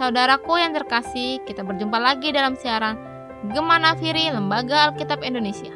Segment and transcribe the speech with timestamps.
[0.00, 2.96] Saudaraku yang terkasih, kita berjumpa lagi dalam siaran
[3.52, 5.68] Gemana Firi Lembaga Alkitab Indonesia.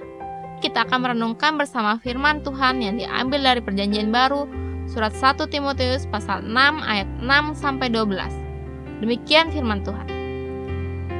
[0.64, 4.48] Kita akan merenungkan bersama firman Tuhan yang diambil dari Perjanjian Baru,
[4.88, 6.48] surat 1 Timotius pasal 6
[6.80, 9.04] ayat 6 sampai 12.
[9.04, 10.08] Demikian firman Tuhan.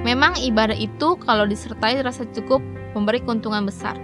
[0.00, 2.64] Memang ibadah itu kalau disertai rasa cukup
[2.96, 4.00] memberi keuntungan besar.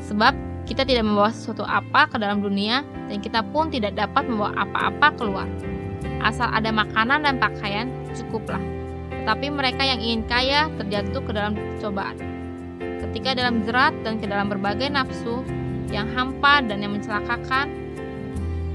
[0.00, 0.32] Sebab
[0.64, 5.12] kita tidak membawa sesuatu apa ke dalam dunia dan kita pun tidak dapat membawa apa-apa
[5.20, 5.44] keluar.
[6.20, 8.60] Asal ada makanan dan pakaian, cukuplah.
[9.10, 12.16] Tetapi mereka yang ingin kaya terjatuh ke dalam cobaan.
[12.80, 15.44] Ketika dalam jerat dan ke dalam berbagai nafsu
[15.88, 17.68] yang hampa dan yang mencelakakan,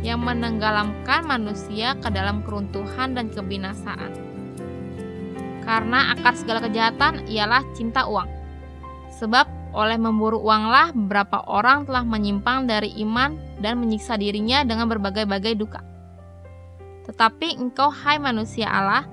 [0.05, 4.13] yang menenggelamkan manusia ke dalam keruntuhan dan kebinasaan.
[5.65, 8.29] Karena akar segala kejahatan ialah cinta uang.
[9.17, 15.57] Sebab oleh memburu uanglah beberapa orang telah menyimpang dari iman dan menyiksa dirinya dengan berbagai-bagai
[15.57, 15.94] duka.
[17.05, 19.05] Tetapi engkau hai manusia Allah,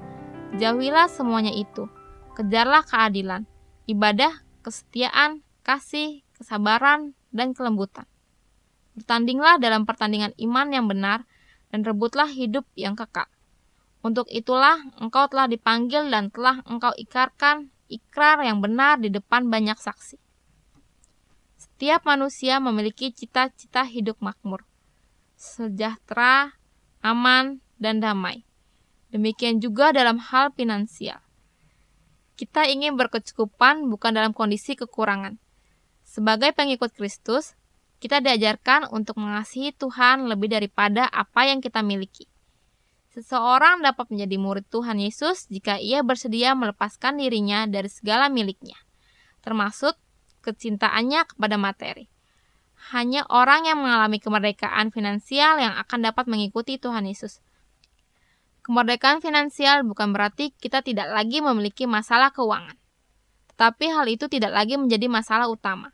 [0.52, 1.88] Jauhilah semuanya itu.
[2.36, 3.48] Kejarlah keadilan,
[3.88, 8.04] ibadah, kesetiaan, kasih, kesabaran, dan kelembutan.
[8.92, 11.24] Bertandinglah dalam pertandingan iman yang benar
[11.72, 13.24] dan rebutlah hidup yang kekal.
[14.04, 19.80] Untuk itulah engkau telah dipanggil dan telah engkau ikarkan ikrar yang benar di depan banyak
[19.80, 20.20] saksi.
[21.56, 24.68] Setiap manusia memiliki cita-cita hidup makmur,
[25.40, 26.52] sejahtera,
[27.00, 28.46] aman, dan damai.
[29.10, 31.20] Demikian juga dalam hal finansial.
[32.38, 35.36] Kita ingin berkecukupan bukan dalam kondisi kekurangan.
[36.06, 37.58] Sebagai pengikut Kristus,
[38.02, 42.26] kita diajarkan untuk mengasihi Tuhan lebih daripada apa yang kita miliki.
[43.12, 48.80] Seseorang dapat menjadi murid Tuhan Yesus jika ia bersedia melepaskan dirinya dari segala miliknya,
[49.44, 50.00] termasuk
[50.40, 52.08] kecintaannya kepada materi.
[52.90, 57.44] Hanya orang yang mengalami kemerdekaan finansial yang akan dapat mengikuti Tuhan Yesus.
[58.62, 62.78] Kemerdekaan finansial bukan berarti kita tidak lagi memiliki masalah keuangan.
[63.50, 65.90] Tetapi hal itu tidak lagi menjadi masalah utama.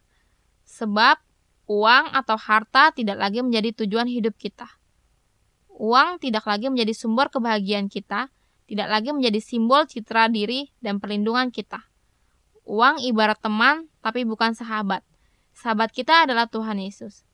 [0.68, 1.16] Sebab
[1.64, 4.68] uang atau harta tidak lagi menjadi tujuan hidup kita.
[5.80, 8.28] Uang tidak lagi menjadi sumber kebahagiaan kita,
[8.68, 11.88] tidak lagi menjadi simbol citra diri dan perlindungan kita.
[12.68, 15.00] Uang ibarat teman, tapi bukan sahabat.
[15.56, 17.24] Sahabat kita adalah Tuhan Yesus.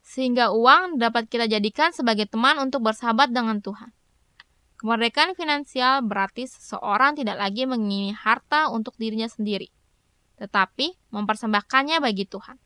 [0.00, 3.92] Sehingga uang dapat kita jadikan sebagai teman untuk bersahabat dengan Tuhan.
[4.78, 9.74] Kemerdekaan finansial berarti seseorang tidak lagi mengingini harta untuk dirinya sendiri,
[10.38, 12.62] tetapi mempersembahkannya bagi Tuhan.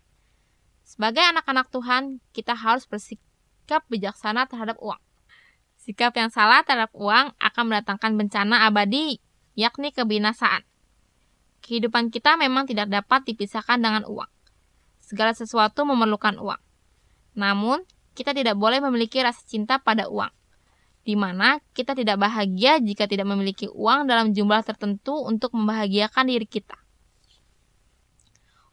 [0.84, 5.00] Sebagai anak-anak Tuhan, kita harus bersikap bijaksana terhadap uang.
[5.80, 9.16] Sikap yang salah terhadap uang akan mendatangkan bencana abadi,
[9.56, 10.68] yakni kebinasaan.
[11.64, 14.28] Kehidupan kita memang tidak dapat dipisahkan dengan uang.
[15.00, 16.60] Segala sesuatu memerlukan uang.
[17.40, 20.41] Namun, kita tidak boleh memiliki rasa cinta pada uang
[21.02, 26.46] di mana kita tidak bahagia jika tidak memiliki uang dalam jumlah tertentu untuk membahagiakan diri
[26.46, 26.78] kita.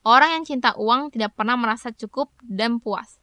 [0.05, 3.19] Orang yang cinta uang tidak pernah merasa cukup dan puas.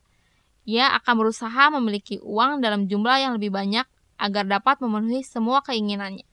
[0.67, 3.87] Ia akan berusaha memiliki uang dalam jumlah yang lebih banyak
[4.19, 6.27] agar dapat memenuhi semua keinginannya.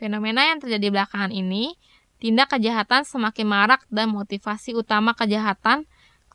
[0.00, 1.76] Fenomena yang terjadi belakangan ini,
[2.22, 5.84] tindak kejahatan semakin marak dan motivasi utama kejahatan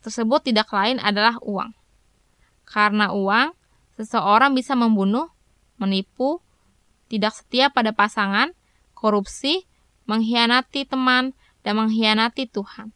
[0.04, 1.74] tersebut tidak lain adalah uang.
[2.62, 3.54] Karena uang,
[3.96, 5.32] Seseorang bisa membunuh,
[5.80, 6.44] menipu,
[7.08, 8.52] tidak setia pada pasangan,
[8.92, 9.64] korupsi,
[10.04, 11.32] mengkhianati teman,
[11.64, 12.92] dan mengkhianati Tuhan.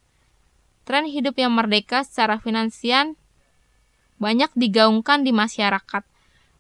[0.85, 3.17] Tren hidup yang merdeka secara finansial
[4.21, 6.05] banyak digaungkan di masyarakat.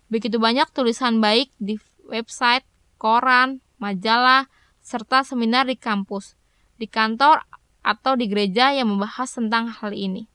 [0.08, 1.76] Begitu banyak tulisan baik di
[2.08, 2.64] website,
[2.96, 4.48] koran, majalah,
[4.80, 6.34] serta seminar di kampus,
[6.80, 7.44] di kantor,
[7.80, 10.29] atau di gereja yang membahas tentang hal ini.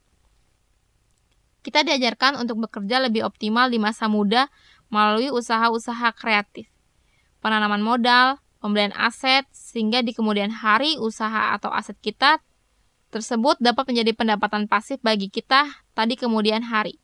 [1.66, 4.46] Kita diajarkan untuk bekerja lebih optimal di masa muda
[4.86, 6.70] melalui usaha-usaha kreatif,
[7.42, 12.38] penanaman modal, pembelian aset, sehingga di kemudian hari usaha atau aset kita
[13.10, 17.02] tersebut dapat menjadi pendapatan pasif bagi kita tadi kemudian hari.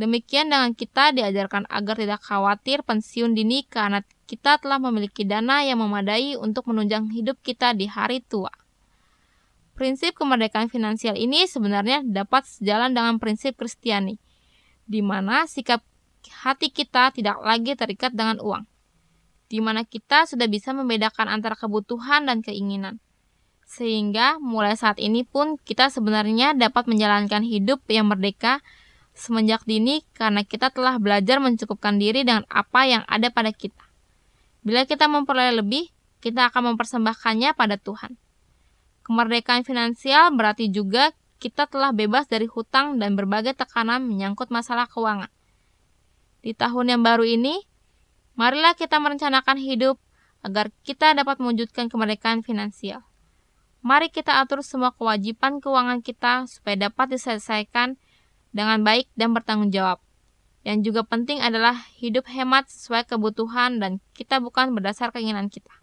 [0.00, 5.84] Demikian dengan kita diajarkan agar tidak khawatir pensiun dini karena kita telah memiliki dana yang
[5.84, 8.48] memadai untuk menunjang hidup kita di hari tua.
[9.78, 14.18] Prinsip kemerdekaan finansial ini sebenarnya dapat sejalan dengan prinsip Kristiani,
[14.90, 15.86] di mana sikap
[16.42, 18.66] hati kita tidak lagi terikat dengan uang,
[19.46, 22.98] di mana kita sudah bisa membedakan antara kebutuhan dan keinginan.
[23.70, 28.58] Sehingga mulai saat ini pun kita sebenarnya dapat menjalankan hidup yang merdeka
[29.14, 33.86] semenjak dini karena kita telah belajar mencukupkan diri dengan apa yang ada pada kita.
[34.66, 35.86] Bila kita memperoleh lebih,
[36.18, 38.18] kita akan mempersembahkannya pada Tuhan.
[39.08, 45.32] Kemerdekaan finansial berarti juga kita telah bebas dari hutang dan berbagai tekanan menyangkut masalah keuangan.
[46.44, 47.64] Di tahun yang baru ini,
[48.38, 49.98] Marilah kita merencanakan hidup
[50.46, 53.02] agar kita dapat mewujudkan kemerdekaan finansial.
[53.82, 57.98] Mari kita atur semua kewajiban keuangan kita supaya dapat diselesaikan
[58.54, 59.98] dengan baik dan bertanggung jawab.
[60.62, 65.74] Yang juga penting adalah hidup hemat sesuai kebutuhan dan kita bukan berdasar keinginan kita.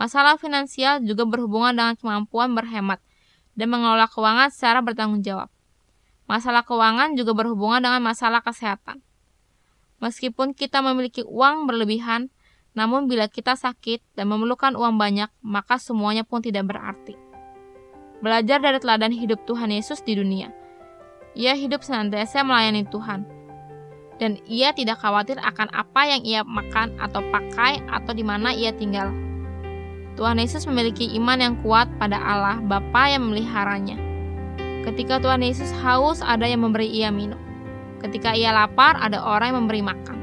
[0.00, 3.04] Masalah finansial juga berhubungan dengan kemampuan berhemat
[3.52, 5.52] dan mengelola keuangan secara bertanggung jawab.
[6.24, 9.04] Masalah keuangan juga berhubungan dengan masalah kesehatan.
[10.00, 12.32] Meskipun kita memiliki uang berlebihan,
[12.72, 17.20] namun bila kita sakit dan memerlukan uang banyak, maka semuanya pun tidak berarti.
[18.24, 20.48] Belajar dari teladan hidup Tuhan Yesus di dunia.
[21.36, 23.28] Ia hidup senantiasa melayani Tuhan.
[24.16, 28.72] Dan ia tidak khawatir akan apa yang ia makan atau pakai atau di mana ia
[28.72, 29.29] tinggal.
[30.18, 33.96] Tuhan Yesus memiliki iman yang kuat pada Allah Bapa yang memeliharanya.
[34.82, 37.38] Ketika Tuhan Yesus haus, ada yang memberi ia minum.
[38.00, 40.16] Ketika ia lapar, ada orang yang memberi makan.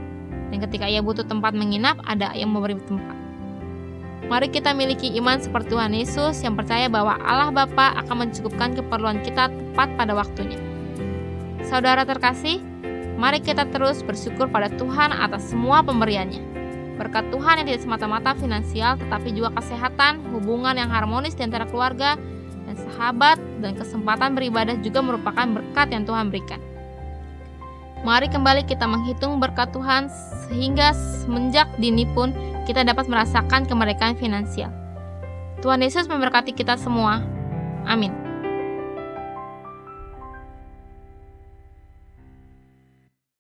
[0.50, 3.16] Dan ketika ia butuh tempat menginap, ada yang memberi tempat.
[4.28, 9.24] Mari kita miliki iman seperti Tuhan Yesus yang percaya bahwa Allah Bapa akan mencukupkan keperluan
[9.24, 10.60] kita tepat pada waktunya.
[11.64, 12.60] Saudara terkasih,
[13.16, 16.57] mari kita terus bersyukur pada Tuhan atas semua pemberiannya.
[16.98, 22.18] Berkat Tuhan yang tidak semata-mata finansial, tetapi juga kesehatan, hubungan yang harmonis di antara keluarga,
[22.66, 26.60] dan sahabat, dan kesempatan beribadah juga merupakan berkat yang Tuhan berikan.
[28.06, 30.10] Mari kembali kita menghitung berkat Tuhan
[30.46, 32.30] sehingga semenjak dini pun
[32.70, 34.70] kita dapat merasakan kemerdekaan finansial.
[35.66, 37.26] Tuhan Yesus memberkati kita semua.
[37.90, 38.27] Amin.